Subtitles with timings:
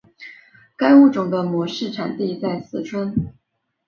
[0.75, 3.13] 该物种的模式产地在四川。